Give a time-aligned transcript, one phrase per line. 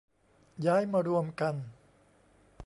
[0.65, 1.55] ย้ายมารวมกัน